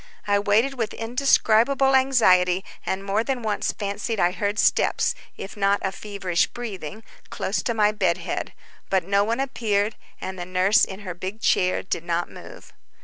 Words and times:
I 0.25 0.39
waited 0.39 0.79
with 0.79 0.95
indescribable 0.95 1.93
anxiety, 1.95 2.65
and 2.87 3.03
more 3.03 3.23
than 3.23 3.43
once 3.43 3.71
fancied 3.71 4.19
I 4.19 4.31
heard 4.31 4.57
steps, 4.57 5.13
if 5.37 5.55
not 5.55 5.77
a 5.83 5.91
feverish 5.91 6.47
breathing 6.47 7.03
close 7.29 7.61
to 7.61 7.75
my 7.75 7.91
bed 7.91 8.17
head; 8.17 8.53
but 8.89 9.03
no 9.03 9.23
one 9.23 9.39
appeared, 9.39 9.95
and 10.19 10.39
the 10.39 10.45
nurse 10.47 10.85
in 10.85 11.01
her 11.01 11.13
big 11.13 11.39
chair 11.39 11.83
did 11.83 12.03
not 12.03 12.31
move. 12.31 12.73